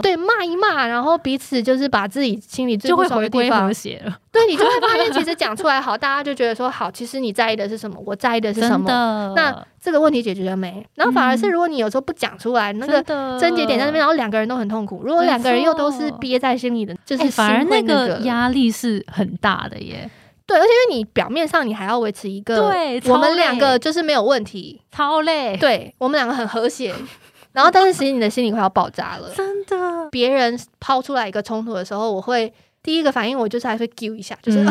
[0.00, 4.16] 对，骂一骂，然后彼此就是把自己心里最不爽的地方和谐了。
[4.32, 9.32] 对，你就会发现，其实讲出来好， 大家就觉得说好，其实你在意的是什么，我在意的是什么。
[9.34, 10.86] 那这个问题解决了没？
[10.94, 13.02] 然后反而是，如果你有时候不讲出来，那个
[13.38, 15.02] 症结点在那边，然后两个人都很痛苦。
[15.04, 20.10] 如果两个人又都是憋在心里的，就是反而那个压力是很大的耶。
[20.46, 25.56] 对，而且因为你表面上你还要维持一个，对，我们两个就是没有问题，超累。
[25.56, 26.94] 对我们两个很和谐。
[27.52, 29.32] 然后，但是其实你的心里快要爆炸了。
[29.34, 34.62] 真的，别人抛出来一个冲突的时候，我会第一个反应，我就是还会揪一下，就是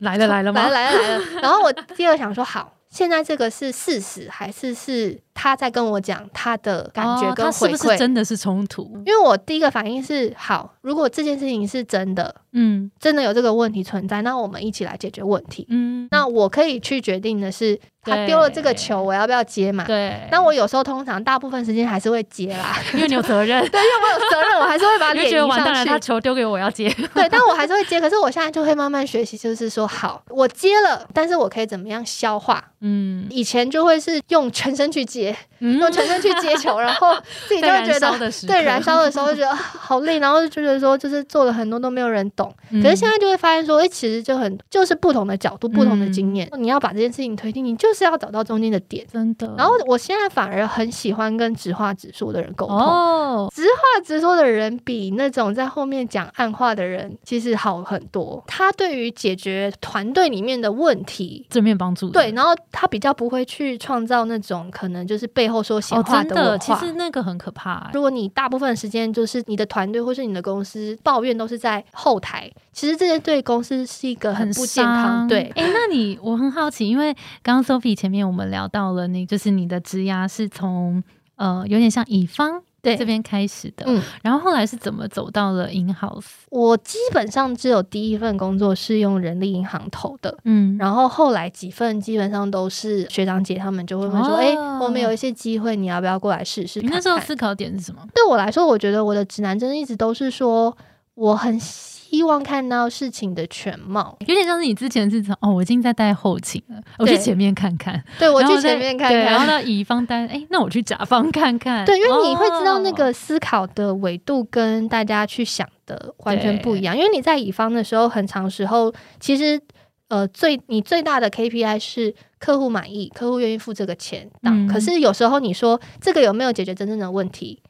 [0.00, 0.68] 来了来了吗？
[0.68, 1.40] 来了来了来了。
[1.42, 5.20] 然后我第二想说，好，现在这个是事实还是是？
[5.36, 8.90] 他在跟我讲他的感觉跟回馈，真的是冲突。
[9.04, 15.66] 因为我第一个反应是，好，如果这件事情是真的，嗯，真的有这个问题存在，那我们一起来解决问题。
[15.68, 19.84] 嗯，那我可以去决定的是，他丢了这个球，我要不要接嘛？
[19.84, 20.26] 对。
[20.30, 23.60] 那我有时候通常大部分时间还是会接啦，因为你有 责任。
[23.70, 25.88] 对，因为我有责任，我还是会把 脸移上去。
[25.88, 26.88] 他球丢给我，要接。
[27.12, 28.00] 对，但我 还是会接。
[28.00, 32.72] 可是我现在就会慢慢学习，就是说，好，我接了，但是我可以怎么样消化？
[32.80, 35.25] 嗯，以前就会是用全身去接。
[35.32, 37.14] 接，用全身去接球，然后
[37.48, 42.52] 自己就觉得对燃烧的时候就觉得好累，然后就觉得说就是做了很多都没有人懂。
[42.82, 49.06] 可是现在就会发现说，哎，其实就很就是不同的角度、不同的经验，你要把这件事情推进，你就是要找到中间的点。
[49.12, 49.52] 真的。
[49.56, 52.76] 然后我现在反而很喜欢跟直话直说的人沟通。
[52.76, 58.42] 哦，直话直说的人比那种在后面讲暗话的人其实好很多。
[58.46, 62.10] 他对于解决团队里面的问题正面帮助。
[62.10, 66.58] 对，然后他比较不会去创造那种可能就是背后说闲话的文化。
[66.58, 67.90] 其实那个很可怕。
[67.92, 75.26] 如果你大部分时间就是你的团队或是你的公司抱怨都是在后台，其实这些对公司是一个很不健康。
[75.28, 81.02] 对，哎，那你我很好奇，因为刚刚 Sophie 前面我们聊到了，你就是你的职涯是从
[81.36, 82.62] 呃有点像乙方。
[82.86, 86.24] 对这边开始的，嗯，然后后来是怎么走到了 in house？
[86.50, 96.80] 我基本上只有第一份工作是用人力银行投的，嗯，然后后来几份基本上都是学长姐他们就会问说，哎，我们有一些机会，你要不要过来试试？
[96.80, 98.00] 你那时候思考点是什么？
[98.14, 100.76] 对我来说，我觉得我的指南针一直都是说，
[101.14, 101.60] 我很。
[102.08, 108.02] 希望看到事情的全貌，有点像是你之前是哦，我已经在带后勤了，我去前面看看。
[108.18, 111.84] 对，我去前面看看，然后到乙方单，哎，那我去甲方看看。
[111.84, 116.96] 对，因为你会知道那个思考的维度跟大家去想的完全不一样。
[116.96, 119.60] 因为你在乙方的时候，很长时候其实
[120.08, 124.30] 呃，最你最大的 KPI 是客户满意，客户愿意付这个钱。
[124.42, 124.68] 嗯。
[124.68, 127.60] 可是有时候你说这个有没有解决真正的问题？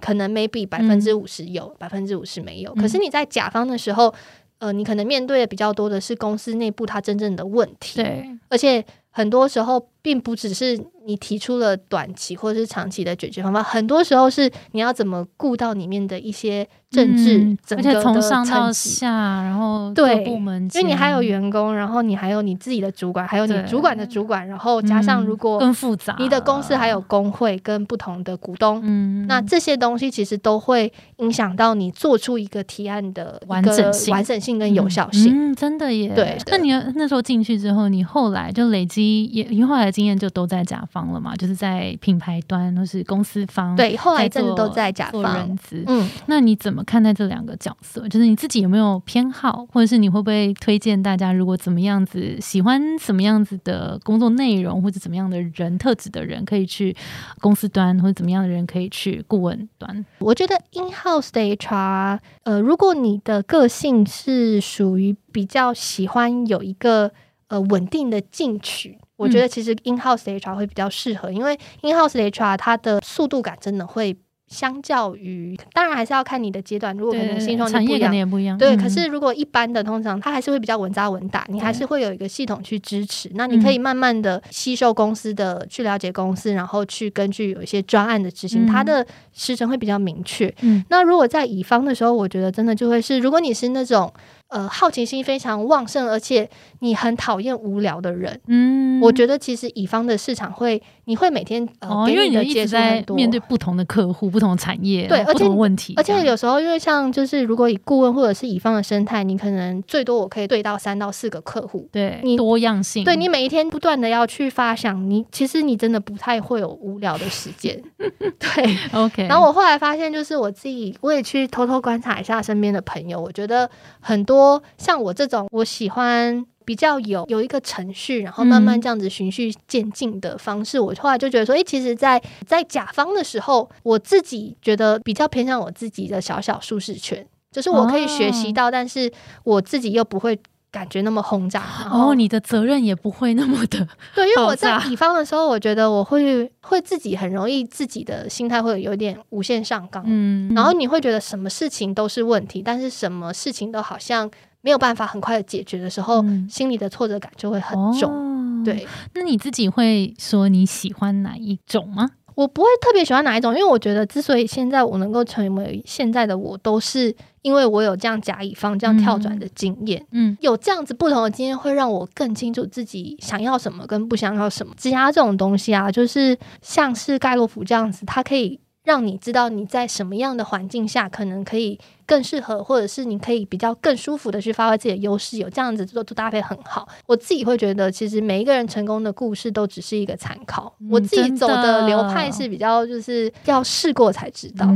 [0.00, 2.74] 可能 maybe 百分之五十有，百分之五十没有。
[2.74, 4.12] 可是你在甲方的时候，
[4.58, 8.02] 呃，你可能面对的比较多的是公司内部它真正的问题。
[8.02, 8.84] 对，而且
[9.18, 16.68] 很多时候并不只是你提出了短期或者是长期的解决方法，很多时候是你要怎么顾到里面的一些。
[16.90, 35.30] 政治，而且从上到下，然后对部门，因为你还有员工，然后你还有你自己的主管，还有你主管的主管，然后加上如果更复杂，你的公司还有工会跟不同的股东，嗯，那这些东西其实都会影响到你做出一个提案的完整性、完整性跟有效性。
[35.36, 36.10] 嗯，真的耶。
[36.14, 45.58] 对，那你那时候进去之后，你后来就累积，也因为后来的经验就都在甲方了嘛，就是在品牌端或是公司方，对，后来真的都在甲方。
[45.86, 47.54] 嗯，那你怎么看待这两个？
[47.58, 56.96] 角色就是你自己有没有偏好，或者是你会不会推荐大家，如果怎么样子喜欢什么样子的工作内容，或者怎么样的人特质的人，可以去
[57.40, 60.06] 公司端，或者怎么样的人可以去顾问端？
[60.20, 67.10] 我觉得 in house 的 HR，呃，如果你的个性是属于比较喜欢有一个
[67.48, 74.16] 呃稳定的进取，我觉得其实 in house HR 会比较适合，因为 in house HR 它的速度感真的会。
[74.50, 76.96] 相较于，当然还是要看你的阶段。
[76.96, 78.74] 如果可能新创产业可能也不一样，对。
[78.78, 83.30] 可是如果一般的，通常它还是会比较稳扎稳打，你还是会有一个系统去支持。
[83.34, 90.50] 那你可以慢慢的吸收公司的，去了解公司，然后去根据有一些专案的执行，它的时程会比较明确。
[90.62, 90.82] 嗯。
[90.88, 94.10] 那如果在乙方的时候，我觉得真的就会是，如果你是那种。
[94.48, 96.48] 呃，好奇心非常旺盛，而且
[96.80, 98.40] 你很讨厌无聊的人。
[98.46, 105.94] 嗯，我觉得其实乙方的市场会，你会每天呃，因为你一直在面对不同的客户、不同的产业，对，不同问题。
[105.96, 111.88] 而且有时候，因为像就是如果以顾问或者是乙方的生态，你可能最多我可以对到三到四个客户。
[111.90, 113.02] 对，你多样性。
[113.04, 117.82] 对你每一天不断的要去发想，你其实你真的不太会有无聊的时间。
[118.38, 119.26] 对，OK。
[119.26, 124.62] 然后我后来发现，就是我自己我也去偷偷观察一下身边的朋友，我觉得很多。
[124.76, 130.78] 像我这种，我喜欢比较有有一个程序，然后慢慢这样子循序渐进的方式。
[130.78, 139.10] 我后来就觉得说，诶，其实，在在甲方的时候，我自己觉得比较偏向我自己的小小舒适圈，就是我可以学习到，但是
[139.44, 140.38] 我自己又不会。
[140.70, 158.64] 感觉那么轰炸，哦，你的责任也不会那么的 对，因为我在乙方的时候，我觉得我会会自己很容易自己的心态会有点无限上纲，嗯，然后你会觉得什么事情都是问题，但是什么事情都好像没有办法很快的解决的时候，心里的挫折感就会很重。
[158.64, 162.10] 对，那你自己会说你喜欢哪一种吗？
[162.34, 170.04] 我不会特别喜欢哪一种，因为我觉得之所以现在我能够成为现在的我，都是因为我有这样甲乙方这样跳转的经验。
[170.12, 174.72] 嗯，有这样子不同的经验，会让我更清楚自己想要什么跟不想要什么。
[174.76, 181.78] 其他这种东西啊，就是像是盖洛夫这样子，它可以让你知道你在什么样的环境下可能可以。
[182.08, 186.88] 更适合，或者是你可以比较更舒服的去发挥自己的优势，有这样子做做搭配很好。
[187.04, 190.72] 我自己会觉得，其实每一个人成功的故事都只是一个参考。
[190.90, 194.66] 我自己走的流派是比较就是要试过才知道。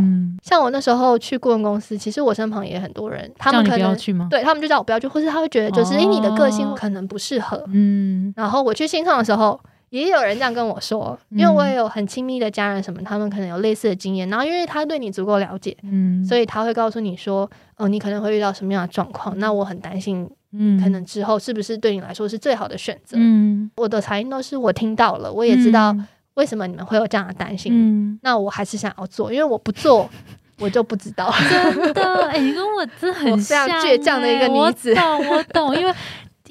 [0.42, 3.96] 像我那时候去顾问公司，其实我身旁也很多人，他们可能
[4.28, 7.64] 对他们就叫我不要去，或是他会觉得就是哎你的个性可能不适合。
[7.68, 9.58] 嗯，然后我去新创的时候。
[10.00, 14.26] 也有人这样跟我说，因为我也有很亲密的家人什么，他们可能有类似的经验。
[14.30, 19.38] 然后因为他对你足够了解，嗯，所以他会告诉你说，哦，你可能会遇到什么样的状况。
[19.38, 23.18] 那我很担心，嗯，可能之后是不是对你来说是最好的选择？
[23.20, 25.94] 嗯，我的反应都是我听到了，我也知道
[26.34, 27.72] 为什么你们会有这样的担心。
[27.74, 30.08] 嗯，那我还是想要做，因为我不做。
[30.58, 34.92] 我就不知道，真的，哎，你跟我真的很像，倔强的一个女子。
[34.92, 35.92] 我懂，我懂，因为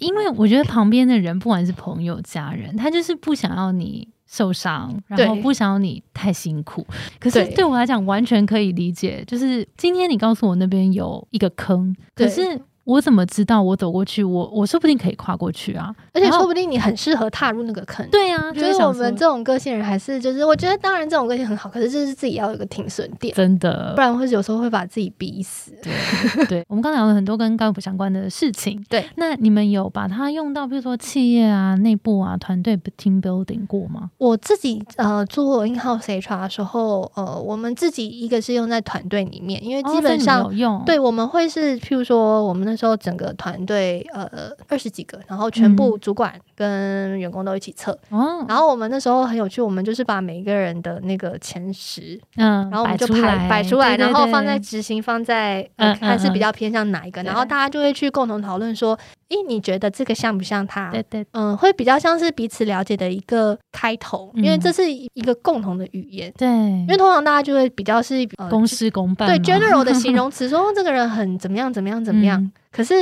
[0.02, 6.86] 因为我觉得旁边的人，不管是朋友、家人，他就是不想要你受伤，然后不想要你太辛苦。
[7.20, 9.24] 可是对我来讲，完全可以理解。
[9.26, 12.60] 就是今天你告诉我那边有一个坑，可是。
[12.84, 15.94] 我怎么知道我走过去，我我说不定可以跨过去啊！
[16.14, 18.06] 而且说不定你很适合踏入那个坑。
[18.10, 25.72] 对啊，就是我们这种个性人，还是就是我觉得，当然这种个性很好，可是就是自己要有个停损点，真的，不然会有时候会把自己逼死。
[25.82, 28.84] 对，对，我们刚聊了很多跟高普相关的事情。
[28.90, 34.10] 对，那你们有把它用到，比如说企业啊、内部啊、团队 team building 过吗？
[34.18, 40.84] 我自己呃做 in house HR 的时候，呃，我们自己一个是用在团队里面，因为基本上有用。
[40.86, 43.52] 对，我们会是譬如说我们那时候整个团。
[43.62, 47.92] 队呃二十几个，然后全部主管跟员工都一起测。
[48.10, 58.98] 哦，然后我们那时候很有趣，我们就是把每一个人的那个前十，嗯，然后我们就排摆出来，然后放在执行，放在呃看是比较偏向哪一个，然后大家就会去共同讨论说，
[59.32, 60.92] 诶，你觉得这个像不像他？
[60.92, 66.32] 对对，嗯，会比较像是彼此了解的一个开头，因为这是一个共同的语言。
[66.38, 72.94] 对，因为通常大家就会比较是公事公办，对 general 的形容 词，说这个人很怎么样怎么样怎么样，可是。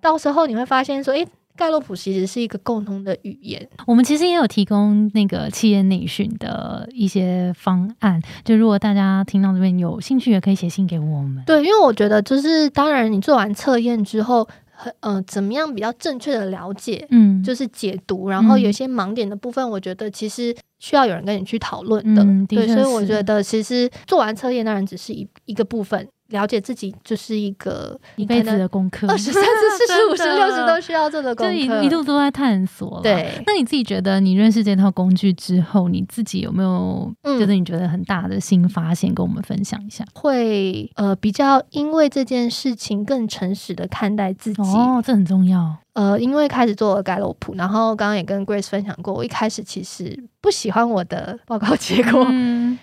[0.00, 1.26] 到时候你会发现，说，诶，
[1.56, 3.66] 盖洛普其实是一个共同的语言。
[3.86, 11.42] 我们其实也有提供那个企业内训的一些方案，就如果大家听到这边有兴趣，也可以写信给我们。
[11.46, 22.24] 对，因为我觉得，就是当然，你做完测验之后，很呃，怎么样比较正确的了解，嗯，就是解读，然后有些盲点的部分，我觉得其实需要有人跟你去讨论的。
[22.46, 26.06] 对，所以我觉得，其实做完测验当然只是一一个部分。
[26.34, 33.00] 了解自己就是一个一辈子的功课，二十三、四十、 五十、六十都需要做的功课，一路都在探索。
[33.02, 40.04] 对，那你自己觉得，你认识这套工具之后，你自己有没有就是你觉得很大的新发现，跟我们分享一下？
[40.12, 45.76] 会呃，比较因为这件事情更诚实的看待自己哦，这很重要。
[45.92, 52.26] 呃，因为开始做了盖洛普，然后刚刚也跟 Grace 分享过，我一开始其实不喜欢我的报告结果，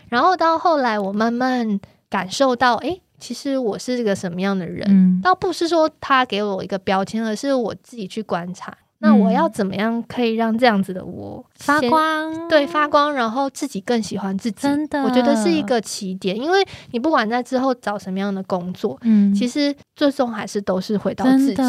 [0.07, 1.77] 然后到后来我慢慢
[2.09, 3.01] 感受到，哎。
[3.21, 8.75] 其实我是一个什么样的人，倒不是说他给我一个标签，而是我自己去观察。
[9.03, 12.47] 那我要怎么样可以让这样子的我发光？
[12.47, 14.57] 对，发光，然后自己更喜欢自己。
[14.61, 16.37] 真的，我觉得是一个起点。
[16.37, 21.61] 因为你不管在之后找什么样的工作，嗯，其实最终还是都是回到自己。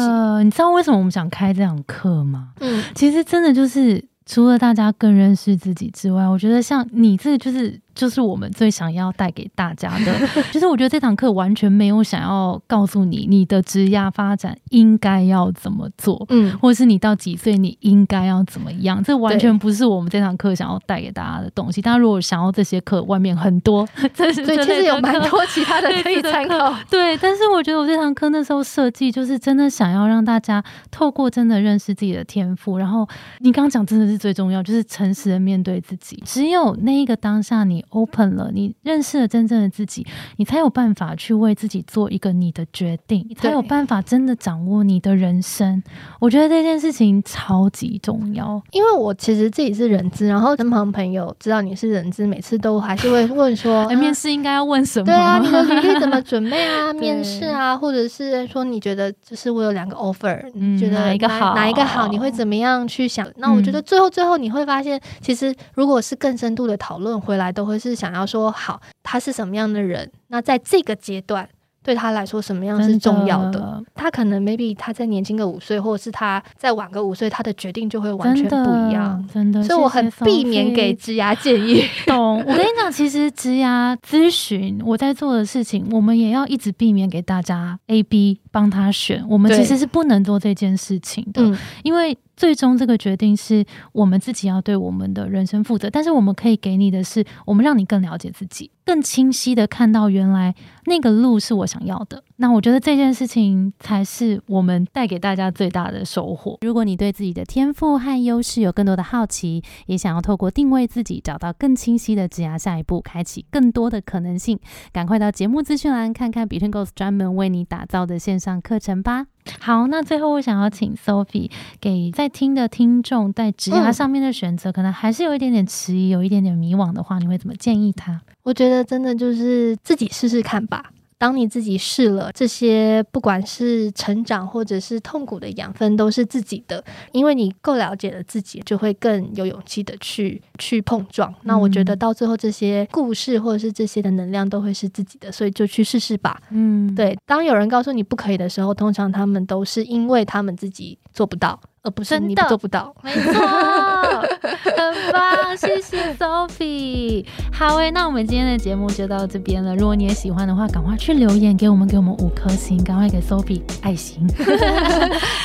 [0.43, 2.49] 你知道为什么我们想开这堂课吗？
[2.59, 7.81] 嗯，其实真的就是除了大家更认识自己之外，我觉得像你这就是。
[7.95, 10.43] 就是我们最想要带给大家的。
[10.51, 21.81] 其 实我觉得这堂课完全没有想要告诉你你的职业发展应该要怎么做，嗯，或者是你到几岁你应该要怎么样，这完全不是我们这堂课想要带给大家的东西。
[21.81, 23.85] 大家如果想要这些课，外面很多，
[24.15, 26.75] 所以其实有蛮多其他的可以参考。
[26.89, 33.07] 对，但是我觉得我这堂课那时候设计就是真的想要让大家透过真的认识自己的天赋，然后
[33.39, 36.21] 你刚刚讲真的是最重要，就是诚实的面对自己。
[36.25, 37.82] 只有那一个当下你。
[37.89, 40.05] Open 了，你认识了真正的自己，
[40.37, 45.81] 你才有办法去为自己做一个你的决定，你才有办法真的掌握你的人生。
[46.19, 55.05] 我觉得这件事情超级重要，因为我其实自己是人资，然后身旁朋友知道你是人资，每次都还是会问说， 面试应该要问什么？
[55.05, 56.91] 对啊，你的履历怎么准备啊？
[56.93, 61.55] 面试啊，或者是说你觉得就是我有两个 offer，你觉得哪一个好？
[61.55, 62.07] 哪一个好？
[62.07, 63.27] 你会怎么样去想？
[63.37, 70.11] 那我觉得最后最后你会发现，其实如果是更深度的讨论回来，都会是想要说好，他是什么样的人？
[70.27, 71.47] 那在这个阶段。
[71.85, 73.83] 对他来说，什么样是重要的？
[73.93, 79.21] 他可能 maybe 他再年轻个五岁，或者是他再晚个五岁，他的决定就会完全不一样。
[79.33, 81.83] 真的，所以我很避免给职涯建议。
[82.07, 82.39] 懂？
[82.39, 89.21] 我跟你讲，其实职涯咨询我在做的事情，我们也要一直避免给大家 A、B 帮他选。
[89.27, 91.41] 我们其实是不能做这件事情的，
[91.83, 92.17] 因为。
[92.35, 100.55] 最终这个决定是我们自己要对我们的人生负责，但是我们可以给你的是，我们让你更了解自己，更清晰的看到原来
[100.85, 102.23] 那个路是我想要的。
[102.37, 106.57] 那我觉得这件事情才是我们带给大家最大的收获。
[106.61, 114.59] 如果你对自己的天赋和优势有更多的好奇，也想要透过定位自己，找到更清晰的职涯下一步，开启更多的可能性，
[114.91, 119.27] 赶快到节目资讯栏看看 Between Goals 专门为你打造的线上课程吧。
[119.59, 128.21] 好，那最后我想要请 Sophie 给在听的听众在职涯上面的选择，可能还是有一点点迟疑，有一点点迷惘的话，你会怎么建议他？
[128.43, 130.91] 我觉得真的就是自己试试看吧。
[131.17, 141.33] 当你自己试了这些，不管是成长或者是痛苦的养分，都是自己的，因为你够了解了自己，就会更有勇气的去去碰撞。
[141.43, 146.41] 那我觉得到最后，这些故事或者是这些的能量都会是自己的，所以就去试试吧。
[146.49, 147.17] 嗯，对。
[147.25, 151.59] 当有人告诉你不可以的时候，通常他们都是因为他们自己做不到。
[151.83, 157.25] 而不是你做不到，没错，很棒，谢谢 Sophie。
[157.51, 159.75] 好诶，那我们今天的节目就到这边了。
[159.75, 164.25] 如果你也喜欢的话，赶快去留言给我们，给我们五颗星，赶快给 Sophie 爱心，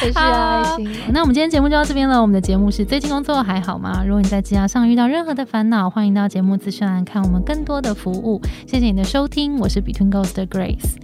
[0.00, 0.88] 谢谢爱心。
[1.12, 2.22] 那我们今天节目就到这边了。
[2.22, 4.04] 我们的节目是最近工作还好吗？
[4.06, 8.40] 如果你在职场上遇到任何的烦恼，欢迎到节目资讯栏看我们更多的服务。
[8.64, 10.94] 谢谢你的收听，我是 Between Ghost 的 Grace。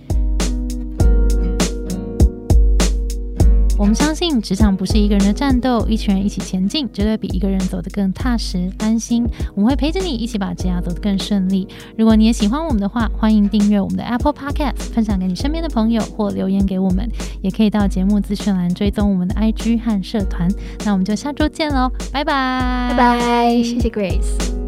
[3.76, 9.26] 我们相信职场不是一个人的战斗，一群人一起前进，绝对比一个人走得更踏实安心。
[9.54, 11.66] 我们会陪着你一起把职业走得更顺利。
[11.98, 17.10] 如果你也喜欢我们的话，欢迎订阅我们的 Apple Podcast，分享给你身边的朋友，或留言给我们，
[17.42, 20.48] 也可以到节目资讯栏追踪我们的 IG 和社团。
[20.84, 24.63] 那我们就下周见喽，拜拜，拜拜，谢谢 Grace。